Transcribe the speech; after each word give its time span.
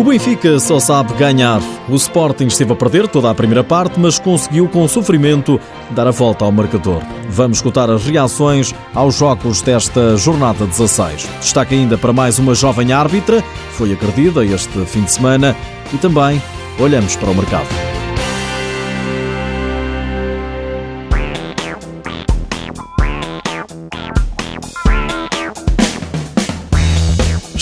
O 0.00 0.02
Benfica 0.02 0.58
só 0.58 0.80
sabe 0.80 1.12
ganhar. 1.12 1.60
O 1.86 1.94
Sporting 1.94 2.46
esteve 2.46 2.72
a 2.72 2.74
perder 2.74 3.06
toda 3.06 3.30
a 3.30 3.34
primeira 3.34 3.62
parte, 3.62 4.00
mas 4.00 4.18
conseguiu 4.18 4.66
com 4.66 4.88
sofrimento 4.88 5.60
dar 5.90 6.06
a 6.06 6.10
volta 6.10 6.42
ao 6.42 6.50
marcador. 6.50 7.02
Vamos 7.28 7.58
escutar 7.58 7.90
as 7.90 8.06
reações 8.06 8.74
aos 8.94 9.16
jogos 9.16 9.60
desta 9.60 10.16
jornada 10.16 10.64
16. 10.64 11.28
Destaque 11.40 11.74
ainda 11.74 11.98
para 11.98 12.14
mais 12.14 12.38
uma 12.38 12.54
jovem 12.54 12.94
árbitra, 12.94 13.44
foi 13.72 13.92
agredida 13.92 14.42
este 14.42 14.86
fim 14.86 15.02
de 15.02 15.12
semana 15.12 15.54
e 15.92 15.98
também 15.98 16.40
olhamos 16.78 17.14
para 17.16 17.28
o 17.28 17.34
mercado. 17.34 17.89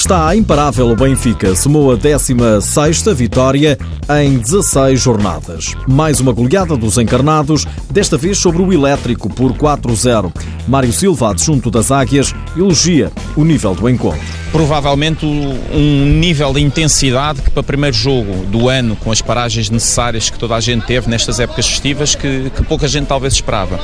Está 0.08 0.34
imparável 0.34 0.88
o 0.88 0.96
Benfica, 0.96 1.54
somou 1.54 1.92
a 1.92 1.98
16ª 1.98 3.12
vitória 3.12 3.76
em 4.22 4.38
16 4.38 4.98
jornadas. 4.98 5.74
Mais 5.86 6.18
uma 6.18 6.32
goleada 6.32 6.78
dos 6.78 6.96
encarnados, 6.96 7.66
desta 7.90 8.16
vez 8.16 8.38
sobre 8.38 8.62
o 8.62 8.72
Elétrico 8.72 9.28
por 9.28 9.52
4-0. 9.52 10.32
Mário 10.66 10.94
Silva, 10.94 11.32
adjunto 11.32 11.70
das 11.70 11.92
Águias, 11.92 12.34
elogia 12.56 13.12
o 13.36 13.44
nível 13.44 13.74
do 13.74 13.86
encontro 13.86 14.37
provavelmente 14.50 15.26
um 15.26 16.04
nível 16.06 16.52
de 16.52 16.60
intensidade 16.60 17.42
que 17.42 17.50
para 17.50 17.60
o 17.60 17.64
primeiro 17.64 17.94
jogo 17.94 18.46
do 18.46 18.68
ano, 18.68 18.96
com 18.96 19.12
as 19.12 19.20
paragens 19.20 19.70
necessárias 19.70 20.30
que 20.30 20.38
toda 20.38 20.54
a 20.54 20.60
gente 20.60 20.86
teve 20.86 21.08
nestas 21.08 21.38
épocas 21.38 21.66
festivas, 21.66 22.14
que, 22.14 22.50
que 22.50 22.62
pouca 22.64 22.88
gente 22.88 23.06
talvez 23.06 23.34
esperava. 23.34 23.78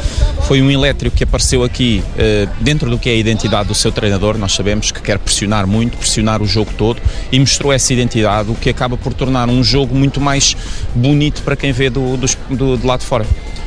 Foi 0.46 0.62
um 0.62 0.70
elétrico 0.70 1.16
que 1.16 1.24
apareceu 1.24 1.62
aqui 1.62 2.02
uh, 2.14 2.50
dentro 2.60 2.90
do 2.90 2.98
que 2.98 3.08
é 3.08 3.12
a 3.12 3.16
identidade 3.16 3.68
do 3.68 3.74
seu 3.74 3.92
treinador, 3.92 4.38
nós 4.38 4.52
sabemos 4.52 4.90
que 4.90 5.00
quer 5.00 5.18
pressionar 5.18 5.66
muito, 5.66 5.96
pressionar 5.96 6.42
o 6.42 6.46
jogo 6.46 6.72
todo 6.76 7.00
e 7.30 7.38
mostrou 7.38 7.72
essa 7.72 7.92
identidade, 7.92 8.50
o 8.50 8.54
que 8.54 8.70
acaba 8.70 8.96
por 8.96 9.12
tornar 9.12 9.48
um 9.48 9.62
jogo 9.62 9.94
muito 9.94 10.20
mais 10.20 10.56
bonito 10.94 11.42
para 11.42 11.56
quem 11.56 11.72
vê 11.72 11.90
do, 11.90 12.16
do, 12.16 12.26
do, 12.50 12.76
do 12.76 12.86
lado 12.86 13.00
de 13.00 13.06
fora. 13.06 13.26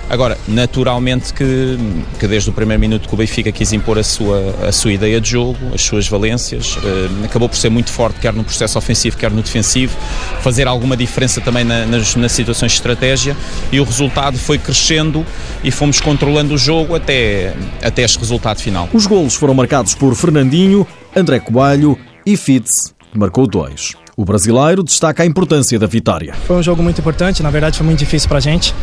Agora, 0.10 0.38
naturalmente 0.48 1.34
que, 1.34 1.78
que 2.18 2.28
desde 2.28 2.50
o 2.50 2.54
primeiro 2.54 2.80
minuto 2.80 3.10
que 3.10 3.14
o 3.14 3.18
Benfica 3.18 3.52
quis 3.52 3.74
impor 3.74 4.00
a 4.00 4.04
sua, 4.04 4.56
a 4.66 4.72
sua 4.72 4.94
ideia 4.94 5.20
de 5.20 5.32
jogo, 5.32 5.58
as 5.74 5.82
suas 5.82 6.08
valências, 6.08 6.78
eh, 6.82 7.26
acabou 7.26 7.50
por 7.50 7.58
ser 7.58 7.70
muito 7.70 7.92
forte, 7.92 8.20
quer 8.20 8.34
no 8.34 8.44
processo 8.44 8.78
ofensivo, 8.78 9.18
quer 9.18 9.32
no 9.32 9.42
defensivo, 9.42 9.96
fazer 10.42 10.66
alguma 10.66 10.96
diferença 10.96 11.42
também 11.42 11.66
na, 11.66 11.86
nas, 11.86 12.16
nas 12.16 12.32
situações 12.32 12.72
de 12.72 12.78
estratégia 12.78 13.36
e 13.70 13.82
o 13.82 13.84
resultado 13.84 14.38
foi 14.38 14.58
crescendo 14.58 15.26
e 15.62 15.72
fomos 15.72 16.00
controlando 16.00 16.54
o 16.54 16.58
jogo 16.58 16.96
até, 16.96 17.54
até 17.84 18.04
este 18.04 18.18
resultado 18.18 18.62
final. 18.62 18.88
Os 18.94 19.06
golos 19.06 19.36
foram 19.36 19.54
marcados 19.54 19.94
por 19.94 20.16
Fernandinho, 20.16 20.88
André 21.14 21.40
Coelho 21.40 21.98
e 22.26 22.38
Fitz, 22.38 22.94
que 23.12 23.20
marcou 23.20 23.46
dois. 23.46 23.94
O 24.16 24.26
brasileiro 24.26 24.82
destaca 24.82 25.22
a 25.22 25.26
importância 25.28 25.78
da 25.78 25.86
vitória. 25.86 26.34
Foi 26.48 26.56
um 26.56 26.64
jogo 26.64 26.82
muito 26.82 27.00
importante, 27.00 27.44
na 27.44 27.52
verdade 27.52 27.78
foi 27.78 27.86
muito 27.86 28.00
difícil 28.00 28.28
para 28.28 28.40
a 28.40 28.42
gente 28.42 28.74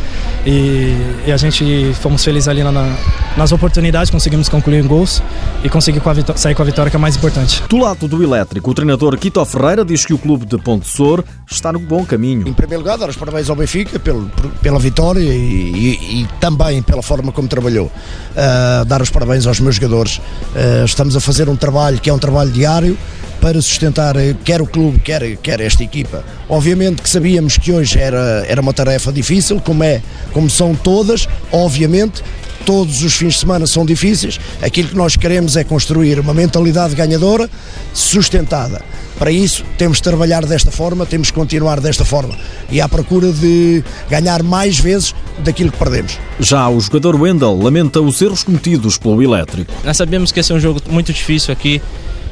e, 0.46 0.94
e, 1.26 1.32
a 1.32 1.36
gente 1.36 1.94
fomos 1.94 2.22
felizes 2.22 2.48
ali 2.48 2.62
na, 2.62 2.96
nas 3.36 3.52
oportunidades, 3.52 4.10
conseguimos 4.10 4.48
concluir 4.48 4.84
em 4.84 4.86
gols 4.86 5.22
e 5.62 5.68
conseguir 5.68 6.00
com 6.00 6.10
sair 6.36 6.54
com 6.54 6.62
a 6.62 6.64
vitória 6.64 6.90
que 6.90 6.96
é 6.96 6.98
mais 6.98 7.16
importante. 7.16 7.62
Do 7.68 7.78
lado 7.78 8.06
do 8.06 8.22
elétrico, 8.22 8.70
o 8.70 8.74
treinador 8.74 9.16
Quito 9.16 9.44
Ferreira 9.44 9.84
diz 9.84 10.04
que 10.04 10.12
o 10.12 10.18
clube 10.18 10.44
de 10.44 10.58
Ponte 10.58 10.86
Sor 10.86 11.24
está 11.50 11.72
no 11.72 11.78
bom 11.78 12.04
caminho. 12.04 12.46
Em 12.46 12.52
primeiro 12.52 12.82
lugar, 12.82 12.98
dar 12.98 13.08
os 13.08 13.16
parabéns 13.16 13.48
ao 13.48 13.56
Benfica 13.56 13.98
pelo, 13.98 14.30
pela 14.60 14.78
vitória 14.78 15.20
e, 15.20 15.26
e, 15.32 16.20
e, 16.20 16.28
também 16.40 16.82
pela 16.82 17.02
forma 17.02 17.32
como 17.32 17.48
trabalhou. 17.48 17.86
Uh, 17.86 18.84
dar 18.84 19.00
os 19.00 19.10
parabéns 19.10 19.46
aos 19.46 19.60
meus 19.60 19.76
jogadores. 19.76 20.18
Uh, 20.18 20.84
estamos 20.84 21.16
a 21.16 21.20
fazer 21.20 21.48
um 21.48 21.56
trabalho 21.56 21.98
que 21.98 22.10
é 22.10 22.12
um 22.12 22.18
trabalho 22.18 22.50
diário 22.50 22.98
para 23.44 23.60
sustentar 23.60 24.16
eh, 24.16 24.34
quer 24.42 24.62
o 24.62 24.66
clube, 24.66 24.98
quer, 25.00 25.36
quer 25.36 25.60
esta 25.60 25.84
equipa. 25.84 26.24
Obviamente 26.48 27.02
que 27.02 27.10
sabíamos 27.10 27.58
que 27.58 27.72
hoje 27.72 27.98
era, 27.98 28.42
era 28.48 28.58
uma 28.58 28.72
tarefa 28.72 29.12
difícil, 29.12 29.60
como 29.60 29.84
é, 29.84 30.00
como 30.32 30.48
são 30.48 30.74
todas, 30.74 31.28
obviamente, 31.52 32.22
todos 32.64 33.02
os 33.02 33.12
fins 33.12 33.34
de 33.34 33.40
semana 33.40 33.66
são 33.66 33.84
difíceis. 33.84 34.40
Aquilo 34.62 34.88
que 34.88 34.96
nós 34.96 35.14
queremos 35.14 35.58
é 35.58 35.62
construir 35.62 36.18
uma 36.18 36.32
mentalidade 36.32 36.94
ganhadora, 36.94 37.50
sustentada. 37.92 38.80
Para 39.18 39.30
isso, 39.30 39.62
temos 39.76 39.98
de 39.98 40.04
trabalhar 40.04 40.46
desta 40.46 40.70
forma, 40.70 41.04
temos 41.04 41.26
de 41.26 41.34
continuar 41.34 41.80
desta 41.80 42.02
forma 42.02 42.34
e 42.70 42.80
à 42.80 42.88
procura 42.88 43.30
de 43.30 43.84
ganhar 44.08 44.42
mais 44.42 44.78
vezes 44.78 45.14
daquilo 45.40 45.70
que 45.70 45.76
perdemos. 45.76 46.18
Já 46.40 46.66
o 46.70 46.80
jogador 46.80 47.14
Wendel 47.14 47.58
lamenta 47.58 48.00
os 48.00 48.22
erros 48.22 48.42
cometidos 48.42 48.96
pelo 48.96 49.22
elétrico. 49.22 49.70
Nós 49.84 49.98
sabemos 49.98 50.32
que 50.32 50.40
esse 50.40 50.50
é 50.50 50.54
um 50.54 50.60
jogo 50.60 50.80
muito 50.88 51.12
difícil 51.12 51.52
aqui. 51.52 51.82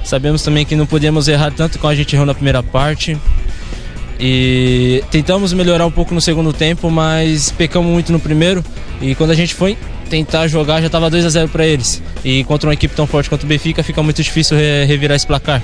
Sabemos 0.05 0.43
também 0.43 0.65
que 0.65 0.75
não 0.75 0.87
podíamos 0.87 1.29
errar 1.29 1.53
tanto 1.53 1.79
como 1.79 1.91
a 1.91 1.95
gente 1.95 2.15
errou 2.15 2.27
na 2.27 2.35
primeira 2.35 2.63
parte. 2.63 3.17
E 4.19 5.03
tentamos 5.11 5.53
melhorar 5.53 5.87
um 5.87 5.91
pouco 5.91 6.15
no 6.15 6.21
segundo 6.21 6.53
tempo, 6.53 6.91
mas 6.91 7.51
pecamos 7.51 7.91
muito 7.91 8.12
no 8.12 8.21
primeiro. 8.21 8.65
E 9.01 9.15
quando 9.15 9.31
a 9.31 9.35
gente 9.35 9.55
foi 9.55 9.77
tentar 10.09 10.47
jogar, 10.47 10.81
já 10.81 10.87
estava 10.87 11.11
2 11.11 11.25
a 11.25 11.29
0 11.29 11.49
para 11.49 11.67
eles. 11.67 12.03
E 12.25 12.45
contra 12.45 12.69
uma 12.69 12.75
equipe 12.75 12.95
tão 12.95 13.07
forte 13.07 13.29
quanto 13.29 13.45
o 13.45 13.47
Benfica, 13.47 13.83
fica 13.83 14.03
muito 14.03 14.23
difícil 14.23 14.57
revirar 14.87 15.17
esse 15.17 15.27
placar. 15.27 15.62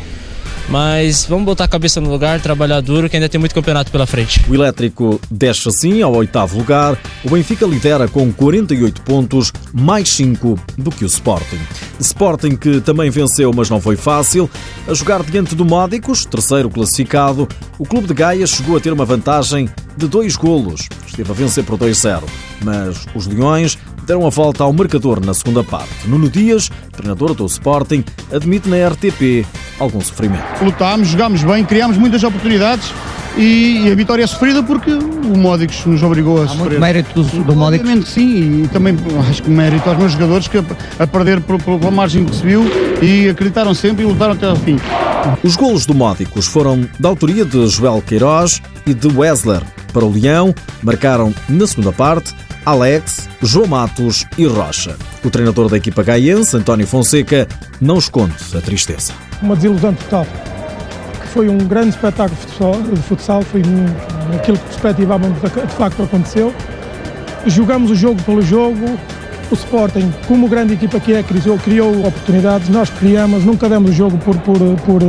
Mas 0.68 1.24
vamos 1.24 1.46
botar 1.46 1.64
a 1.64 1.68
cabeça 1.68 2.00
no 2.00 2.10
lugar, 2.10 2.40
trabalhar 2.40 2.80
duro, 2.80 3.08
que 3.08 3.16
ainda 3.16 3.28
tem 3.28 3.38
muito 3.38 3.54
campeonato 3.54 3.90
pela 3.90 4.06
frente. 4.06 4.44
O 4.48 4.54
Elétrico 4.54 5.20
desce 5.30 5.68
assim 5.68 6.02
ao 6.02 6.14
oitavo 6.14 6.58
lugar. 6.58 6.98
O 7.24 7.30
Benfica 7.30 7.66
lidera 7.66 8.06
com 8.06 8.30
48 8.30 9.00
pontos, 9.02 9.52
mais 9.72 10.10
5 10.10 10.58
do 10.76 10.90
que 10.90 11.04
o 11.04 11.06
Sporting. 11.06 11.58
Sporting 11.98 12.56
que 12.56 12.80
também 12.80 13.08
venceu, 13.08 13.50
mas 13.54 13.70
não 13.70 13.80
foi 13.80 13.96
fácil. 13.96 14.48
A 14.86 14.92
jogar 14.92 15.22
diante 15.22 15.54
do 15.54 15.64
Módicos, 15.64 16.26
terceiro 16.26 16.68
classificado, 16.68 17.48
o 17.78 17.86
clube 17.86 18.06
de 18.06 18.14
Gaia 18.14 18.46
chegou 18.46 18.76
a 18.76 18.80
ter 18.80 18.92
uma 18.92 19.04
vantagem 19.04 19.68
de 19.96 20.06
dois 20.06 20.36
golos. 20.36 20.88
Esteve 21.06 21.30
a 21.30 21.34
vencer 21.34 21.64
por 21.64 21.78
2-0. 21.78 22.22
Mas 22.62 23.06
os 23.14 23.26
Leões 23.26 23.78
deram 24.08 24.26
a 24.26 24.30
volta 24.30 24.64
ao 24.64 24.72
marcador 24.72 25.24
na 25.24 25.34
segunda 25.34 25.62
parte. 25.62 26.06
Nuno 26.06 26.30
Dias, 26.30 26.70
treinador 26.92 27.34
do 27.34 27.44
Sporting, 27.44 28.02
admite 28.32 28.66
na 28.66 28.88
RTP 28.88 29.46
algum 29.78 30.00
sofrimento. 30.00 30.64
Lutámos, 30.64 31.08
jogámos 31.08 31.44
bem, 31.44 31.62
criámos 31.62 31.98
muitas 31.98 32.24
oportunidades 32.24 32.91
e, 33.36 33.86
e, 33.86 33.92
a 33.92 33.94
vitória 33.94 34.24
é 34.24 34.26
sofrida 34.26 34.62
porque 34.62 34.91
o 34.91 35.36
Módicos 35.36 35.84
nos 35.84 36.02
obrigou 36.02 36.41
a 36.41 36.44
Há 36.44 36.48
sofrer. 36.48 36.64
Muito 36.70 36.80
mérito 36.80 37.22
do, 37.22 37.44
do 37.44 37.54
Módicos? 37.54 37.86
Obviamente 37.86 38.08
sim, 38.08 38.64
e 38.64 38.68
também 38.68 38.97
acho 39.28 39.42
que 39.42 39.50
mérito 39.50 39.88
aos 39.88 39.98
meus 39.98 40.12
jogadores 40.12 40.48
que 40.48 40.56
a, 40.56 40.64
a 40.98 41.06
perder 41.06 41.42
pela 41.42 41.91
margem 41.91 42.24
que 42.24 42.34
se 42.34 42.42
viu 42.42 42.64
e 43.02 43.28
acreditaram 43.28 43.74
sempre 43.74 44.04
e 44.04 44.08
lutaram 44.08 44.32
até 44.32 44.47
ao 44.47 44.56
fim. 44.56 44.78
Os 45.42 45.54
golos 45.54 45.84
do 45.84 45.92
Módicos 45.92 46.47
foram 46.47 46.88
da 46.98 47.10
autoria 47.10 47.44
de 47.44 47.68
Joel 47.68 48.02
Queiroz 48.04 48.62
e 48.86 48.94
de 48.94 49.06
Wesler. 49.06 49.62
Para 49.92 50.04
o 50.04 50.10
Leão, 50.10 50.54
marcaram 50.82 51.34
na 51.48 51.66
segunda 51.66 51.92
parte 51.92 52.34
Alex, 52.68 53.30
João 53.40 53.66
Matos 53.66 54.26
e 54.36 54.44
Rocha. 54.44 54.94
O 55.24 55.30
treinador 55.30 55.70
da 55.70 55.78
equipa 55.78 56.02
gaiense, 56.02 56.54
António 56.54 56.86
Fonseca, 56.86 57.48
não 57.80 57.96
esconde 57.96 58.34
a 58.54 58.60
tristeza. 58.60 59.14
Uma 59.40 59.56
desilusão 59.56 59.94
total. 59.94 60.26
Foi 61.32 61.48
um 61.48 61.56
grande 61.56 61.88
espetáculo 61.88 62.38
de 62.94 63.00
futsal, 63.00 63.40
foi 63.40 63.62
aquilo 64.38 64.58
que 64.58 64.64
perspectivávamos 64.64 65.40
de 65.40 65.74
facto 65.76 66.02
aconteceu. 66.02 66.54
Jogamos 67.46 67.90
o 67.90 67.94
jogo 67.94 68.22
pelo 68.24 68.42
jogo, 68.42 68.98
o 69.50 69.54
Sporting, 69.54 70.12
como 70.26 70.46
grande 70.46 70.74
equipa 70.74 71.00
que 71.00 71.14
é, 71.14 71.22
criou, 71.22 71.56
criou 71.56 72.06
oportunidades, 72.06 72.68
nós 72.68 72.90
criamos, 72.90 73.44
nunca 73.44 73.66
demos 73.66 73.92
o 73.92 73.94
jogo 73.94 74.18
por, 74.18 74.36
por, 74.40 74.58
por, 74.84 75.00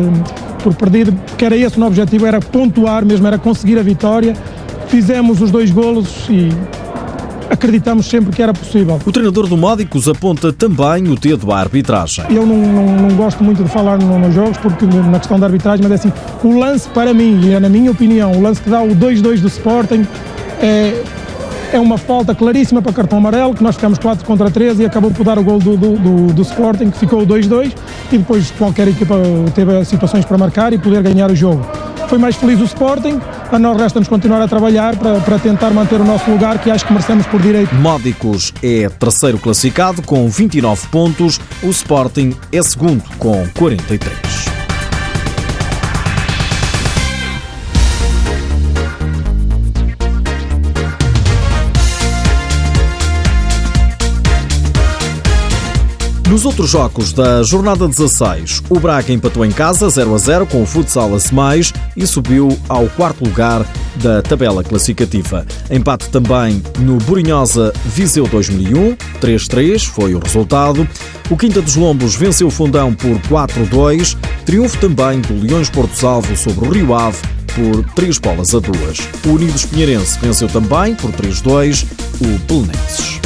por 0.63 0.75
perdido, 0.75 1.11
porque 1.11 1.43
era 1.43 1.57
esse 1.57 1.75
o 1.75 1.79
nosso 1.81 1.91
objetivo, 1.91 2.25
era 2.25 2.39
pontuar 2.39 3.03
mesmo, 3.03 3.27
era 3.27 3.37
conseguir 3.37 3.77
a 3.77 3.83
vitória. 3.83 4.33
Fizemos 4.87 5.41
os 5.41 5.51
dois 5.51 5.71
golos 5.71 6.25
e 6.29 6.49
acreditamos 7.49 8.05
sempre 8.05 8.35
que 8.35 8.41
era 8.41 8.53
possível. 8.53 8.99
O 9.05 9.11
treinador 9.11 9.47
do 9.47 9.57
Módicos 9.57 10.07
aponta 10.07 10.53
também 10.53 11.07
o 11.09 11.15
dedo 11.15 11.51
à 11.51 11.59
arbitragem. 11.59 12.25
Eu 12.29 12.45
não, 12.45 12.57
não, 12.57 12.95
não 13.07 13.15
gosto 13.15 13.43
muito 13.43 13.63
de 13.63 13.69
falar 13.69 13.97
no, 13.97 14.19
nos 14.19 14.33
jogos, 14.33 14.57
porque 14.57 14.85
na 14.85 15.19
questão 15.19 15.39
da 15.39 15.47
arbitragem, 15.47 15.83
mas 15.87 15.91
é 15.91 15.95
assim, 15.95 16.13
o 16.43 16.57
lance 16.57 16.87
para 16.89 17.13
mim, 17.13 17.39
e 17.43 17.53
é 17.53 17.59
na 17.59 17.69
minha 17.69 17.91
opinião, 17.91 18.31
o 18.31 18.41
lance 18.41 18.61
que 18.61 18.69
dá 18.69 18.81
o 18.81 18.95
2-2 18.95 19.39
do 19.39 19.47
Sporting 19.47 20.05
é, 20.61 21.01
é 21.71 21.79
uma 21.79 21.97
falta 21.97 22.33
claríssima 22.33 22.81
para 22.81 22.91
cartão 22.93 23.17
amarelo, 23.17 23.53
que 23.53 23.63
nós 23.63 23.75
ficamos 23.75 23.97
4 23.99 24.25
contra 24.25 24.49
3 24.49 24.79
e 24.79 24.85
acabou 24.85 25.11
por 25.11 25.23
dar 25.23 25.37
o 25.37 25.43
gol 25.43 25.59
do, 25.59 25.77
do, 25.77 25.97
do, 25.97 26.33
do 26.33 26.41
Sporting, 26.41 26.89
que 26.89 26.97
ficou 26.97 27.25
2-2, 27.25 27.73
e 28.11 28.17
depois 28.17 28.51
qualquer 28.51 28.87
equipa 28.87 29.15
teve 29.53 29.83
situações 29.85 30.25
para 30.25 30.37
marcar 30.37 30.73
e 30.73 30.77
poder 30.77 31.01
ganhar 31.01 31.29
o 31.29 31.35
jogo. 31.35 31.65
Foi 32.07 32.17
mais 32.17 32.35
feliz 32.35 32.59
o 32.59 32.63
Sporting, 32.63 33.19
a 33.51 33.59
nós 33.59 33.79
resta-nos 33.79 34.07
continuar 34.07 34.41
a 34.41 34.47
trabalhar 34.47 34.95
para, 34.95 35.19
para 35.19 35.37
tentar 35.37 35.69
manter 35.69 36.01
o 36.01 36.05
nosso 36.05 36.29
lugar, 36.29 36.57
que 36.57 36.71
acho 36.71 36.85
que 36.85 36.91
merecemos 36.91 37.27
por 37.27 37.39
direito. 37.39 37.73
Módicos 37.75 38.51
é 38.63 38.89
terceiro 38.89 39.37
classificado 39.37 40.01
com 40.01 40.27
29 40.27 40.87
pontos, 40.87 41.39
o 41.61 41.69
Sporting 41.69 42.35
é 42.51 42.63
segundo 42.63 43.03
com 43.19 43.47
43. 43.57 44.28
Nos 56.29 56.45
outros 56.45 56.69
jogos 56.69 57.11
da 57.11 57.41
jornada 57.41 57.87
16, 57.87 58.61
o 58.69 58.79
Braga 58.79 59.11
empatou 59.11 59.43
em 59.43 59.49
casa 59.49 59.89
0 59.89 60.13
a 60.13 60.17
0 60.19 60.45
com 60.45 60.61
o 60.61 60.65
Futsal 60.65 61.09
mais 61.31 61.73
e 61.97 62.05
subiu 62.05 62.55
ao 62.69 62.87
quarto 62.89 63.23
lugar 63.23 63.65
da 63.95 64.21
tabela 64.21 64.63
classificativa. 64.63 65.43
Empate 65.71 66.07
também 66.09 66.61
no 66.81 66.97
Burinhosa 66.97 67.73
Viseu 67.83 68.27
2001, 68.27 68.95
3-3 69.19 69.87
foi 69.87 70.13
o 70.13 70.19
resultado. 70.19 70.87
O 71.31 71.35
Quinta 71.35 71.63
dos 71.63 71.75
Lombos 71.75 72.13
venceu 72.15 72.45
o 72.45 72.51
Fundão 72.51 72.93
por 72.93 73.19
4-2. 73.21 74.15
Triunfo 74.45 74.77
também 74.77 75.21
do 75.21 75.33
Leões 75.33 75.71
Porto 75.71 75.95
Salvo 75.95 76.37
sobre 76.37 76.67
o 76.67 76.71
Rio 76.71 76.93
Ave 76.93 77.17
por 77.55 77.83
3 77.95 78.19
bolas 78.19 78.53
a 78.53 78.59
2. 78.59 78.99
O 79.25 79.29
Unidos 79.29 79.65
Pinheirense 79.65 80.19
venceu 80.21 80.47
também 80.47 80.93
por 80.93 81.11
3-2 81.11 81.87
o 82.21 82.37
Belenenses. 82.45 83.19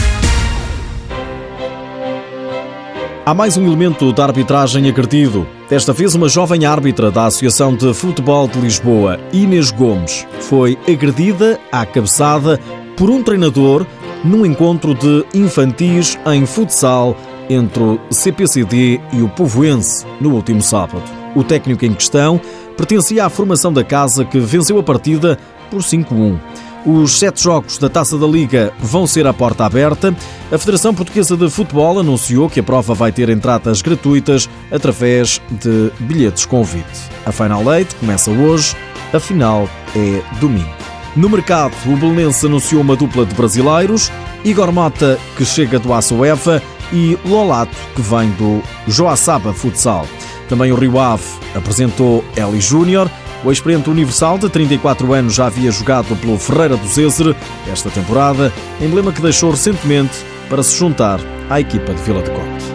Há 3.26 3.34
mais 3.34 3.56
um 3.56 3.66
elemento 3.66 4.12
da 4.12 4.26
arbitragem 4.26 4.90
acredido. 4.90 5.48
Desta 5.70 5.94
vez, 5.94 6.14
uma 6.14 6.28
jovem 6.28 6.66
árbitra 6.66 7.10
da 7.10 7.26
Associação 7.26 7.74
de 7.74 7.94
Futebol 7.94 8.50
de 8.50 8.60
Lisboa, 8.60 9.18
Inês 9.32 9.72
Gomes, 9.72 10.28
foi 10.42 10.78
agredida 10.86 11.58
à 11.72 11.86
cabeçada 11.86 12.60
por 12.98 13.10
um 13.10 13.24
treinador 13.24 13.86
num 14.26 14.46
encontro 14.46 14.94
de 14.94 15.26
infantis 15.34 16.20
em 16.26 16.46
futsal 16.46 17.16
entre 17.50 17.82
o 17.82 18.00
CPCD 18.12 19.00
e 19.14 19.22
o 19.22 19.30
Povoense 19.30 20.06
no 20.20 20.36
último 20.36 20.62
sábado. 20.62 21.04
O 21.34 21.46
técnico 21.46 21.86
em 21.86 21.94
questão 21.94 22.42
pertencia 22.76 23.26
à 23.26 23.30
formação 23.30 23.72
da 23.72 23.86
casa 23.86 24.26
que 24.26 24.38
venceu 24.38 24.78
a 24.78 24.84
partida 24.84 25.40
por 25.72 25.80
5-1. 25.80 26.38
Os 26.86 27.18
sete 27.18 27.42
jogos 27.42 27.78
da 27.78 27.88
Taça 27.88 28.18
da 28.18 28.28
Liga 28.28 28.74
vão 28.78 29.08
ser 29.08 29.26
à 29.26 29.34
porta 29.34 29.66
aberta. 29.66 30.14
A 30.52 30.58
Federação 30.58 30.94
Portuguesa 30.94 31.38
de 31.38 31.50
Futebol 31.50 31.98
anunciou 31.98 32.50
que 32.50 32.60
a 32.60 32.64
prova 32.64 32.94
vai 32.94 33.10
ter 33.10 33.30
entradas 33.30 33.82
gratuitas 33.82 34.50
através 34.70 35.42
de 35.50 35.92
bilhetes 36.00 36.46
convite. 36.46 37.10
A 37.26 37.32
Final 37.32 37.74
Eight 37.74 37.96
começa 37.96 38.32
hoje, 38.32 38.76
a 39.14 39.20
final 39.20 39.70
é 39.96 40.22
domingo. 40.42 40.70
No 41.16 41.30
mercado, 41.30 41.74
o 41.86 41.96
Belenense 41.96 42.48
anunciou 42.48 42.82
uma 42.82 42.98
dupla 42.98 43.26
de 43.26 43.34
brasileiros, 43.34 44.12
Igor 44.44 44.72
Mota, 44.74 45.18
que 45.38 45.46
chega 45.46 45.80
do 45.80 45.94
Açoeva, 45.94 46.62
e 46.92 47.18
Lolato, 47.26 47.76
que 47.96 48.02
vem 48.02 48.30
do 48.32 48.62
Joaçaba 48.88 49.54
Futsal. 49.54 50.06
Também 50.50 50.72
o 50.72 50.76
Rio 50.76 51.00
Ave 51.00 51.24
apresentou 51.56 52.24
Eli 52.36 52.60
Júnior, 52.60 53.10
o 53.44 53.52
experiente 53.52 53.90
universal 53.90 54.38
de 54.38 54.50
34 54.50 55.14
anos 55.14 55.34
já 55.34 55.48
havia 55.48 55.72
jogado 55.72 56.16
pelo 56.16 56.38
Ferreira 56.38 56.78
do 56.78 56.88
Zézer 56.88 57.36
esta 57.72 57.90
temporada, 57.90 58.52
emblema 58.80 59.12
que 59.12 59.22
deixou 59.22 59.52
recentemente 59.52 60.18
para 60.50 60.64
se 60.64 60.76
juntar 60.76 61.20
à 61.50 61.60
equipa 61.60 61.94
de 61.94 62.02
Vila 62.04 62.22
de 62.22 62.32
Conte. 62.32 62.73